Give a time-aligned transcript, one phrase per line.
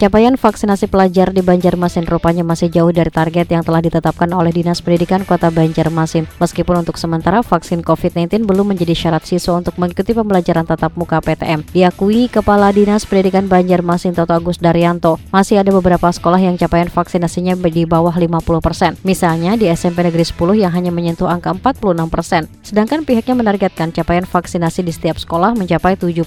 [0.00, 4.80] Capaian vaksinasi pelajar di Banjarmasin rupanya masih jauh dari target yang telah ditetapkan oleh Dinas
[4.80, 6.24] Pendidikan Kota Banjarmasin.
[6.40, 11.68] Meskipun untuk sementara vaksin COVID-19 belum menjadi syarat siswa untuk mengikuti pembelajaran tatap muka PTM.
[11.76, 17.60] Diakui Kepala Dinas Pendidikan Banjarmasin Toto Agus Daryanto, masih ada beberapa sekolah yang capaian vaksinasinya
[17.60, 19.04] di bawah 50%.
[19.04, 22.48] Misalnya di SMP Negeri 10 yang hanya menyentuh angka 46%.
[22.64, 26.24] Sedangkan pihaknya menargetkan capaian vaksinasi di setiap sekolah mencapai 70%.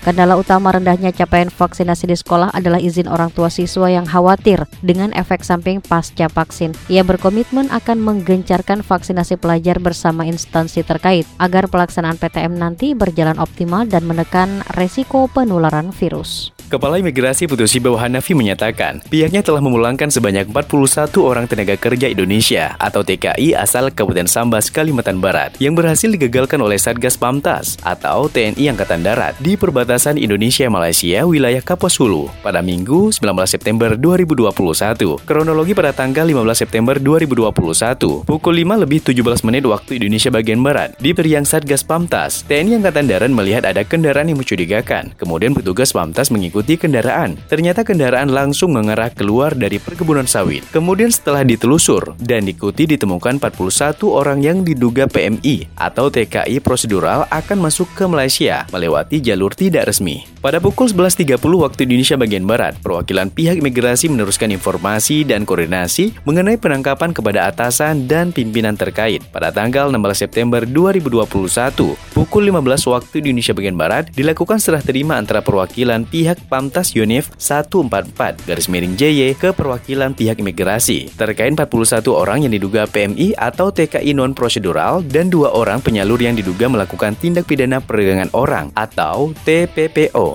[0.00, 4.62] Kendala utama rendahnya capaian vaksinasi di sekolah adalah izin izin orang tua siswa yang khawatir
[4.86, 6.70] dengan efek samping pasca vaksin.
[6.86, 13.90] Ia berkomitmen akan menggencarkan vaksinasi pelajar bersama instansi terkait agar pelaksanaan PTM nanti berjalan optimal
[13.90, 16.54] dan menekan resiko penularan virus.
[16.72, 22.80] Kepala Imigrasi Putusi Bawah Hanafi menyatakan, pihaknya telah memulangkan sebanyak 41 orang tenaga kerja Indonesia
[22.80, 28.72] atau TKI asal Kabupaten Sambas, Kalimantan Barat yang berhasil digagalkan oleh Satgas Pamtas atau TNI
[28.72, 35.28] Angkatan Darat di perbatasan Indonesia-Malaysia wilayah Kapuas Hulu pada Minggu 19 September 2021.
[35.28, 40.96] Kronologi pada tanggal 15 September 2021, pukul 5 lebih 17 menit waktu Indonesia bagian Barat,
[40.96, 45.12] di periang Satgas Pamtas, TNI Angkatan Darat melihat ada kendaraan yang mencurigakan.
[45.20, 47.34] Kemudian petugas Pamtas mengikuti mengikuti kendaraan.
[47.50, 50.62] Ternyata kendaraan langsung mengarah keluar dari perkebunan sawit.
[50.70, 57.58] Kemudian setelah ditelusur dan diikuti ditemukan 41 orang yang diduga PMI atau TKI prosedural akan
[57.58, 60.31] masuk ke Malaysia melewati jalur tidak resmi.
[60.42, 66.58] Pada pukul 11.30 waktu Indonesia bagian Barat, perwakilan pihak imigrasi meneruskan informasi dan koordinasi mengenai
[66.58, 72.58] penangkapan kepada atasan dan pimpinan terkait pada tanggal 16 September 2021 pukul 15
[72.90, 78.98] waktu Indonesia bagian Barat dilakukan serah terima antara perwakilan pihak Pamtas Yunif 144 garis miring
[78.98, 85.06] JY ke perwakilan pihak imigrasi terkait 41 orang yang diduga PMI atau TKI non prosedural
[85.06, 90.31] dan dua orang penyalur yang diduga melakukan tindak pidana perdagangan orang atau TPPO.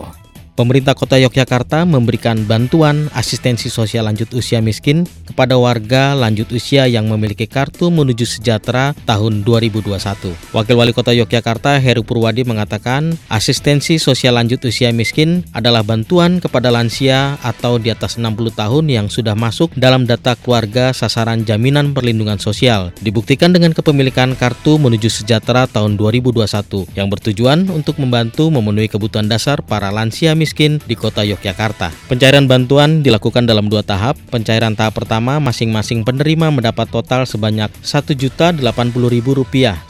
[0.58, 7.06] Pemerintah Kota Yogyakarta memberikan bantuan asistensi sosial lanjut usia miskin kepada warga lanjut usia yang
[7.14, 9.94] memiliki kartu menuju sejahtera tahun 2021.
[10.58, 16.74] Wakil Wali Kota Yogyakarta Heru Purwadi mengatakan asistensi sosial lanjut usia miskin adalah bantuan kepada
[16.74, 22.42] lansia atau di atas 60 tahun yang sudah masuk dalam data keluarga sasaran jaminan perlindungan
[22.42, 22.90] sosial.
[23.06, 29.62] Dibuktikan dengan kepemilikan kartu menuju sejahtera tahun 2021 yang bertujuan untuk membantu memenuhi kebutuhan dasar
[29.62, 31.92] para lansia miskin miskin di kota Yogyakarta.
[32.08, 34.16] Pencairan bantuan dilakukan dalam dua tahap.
[34.32, 38.64] Pencairan tahap pertama masing-masing penerima mendapat total sebanyak Rp1.080.000,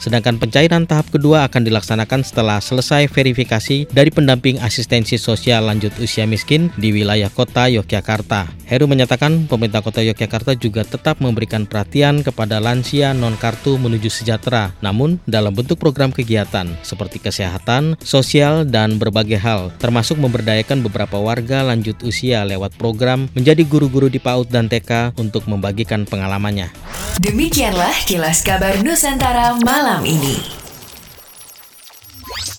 [0.02, 6.26] sedangkan pencairan tahap kedua akan dilaksanakan setelah selesai verifikasi dari pendamping asistensi sosial lanjut usia
[6.26, 8.50] miskin di wilayah kota Yogyakarta.
[8.66, 15.22] Heru menyatakan pemerintah kota Yogyakarta juga tetap memberikan perhatian kepada lansia non-kartu menuju sejahtera, namun
[15.28, 21.60] dalam bentuk program kegiatan seperti kesehatan, sosial, dan berbagai hal, termasuk memberdayakan memberdayakan beberapa warga
[21.60, 26.72] lanjut usia lewat program menjadi guru-guru di PAUD dan TK untuk membagikan pengalamannya.
[27.20, 30.67] Demikianlah kilas kabar Nusantara malam ini.